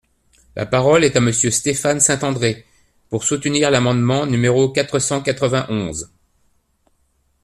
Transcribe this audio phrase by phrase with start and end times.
[0.55, 2.65] La parole est à Monsieur Stéphane Saint-André,
[3.11, 6.11] pour soutenir l’amendement numéro quatre cent quatre-vingt-onze.